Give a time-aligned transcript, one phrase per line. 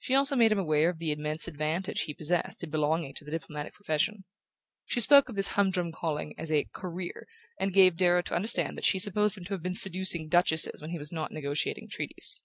[0.00, 3.30] She also made him aware of the immense advantage he possessed in belonging to the
[3.30, 4.24] diplomatic profession.
[4.84, 7.26] She spoke of this humdrum calling as a Career,
[7.58, 10.90] and gave Darrow to understand that she supposed him to have been seducing Duchesses when
[10.90, 12.42] he was not negotiating Treaties.